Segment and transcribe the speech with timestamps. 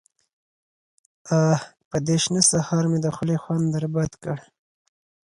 [1.43, 1.55] _اه!
[1.89, 4.37] په دې شنه سهار مې د خولې خوند در بد کړ.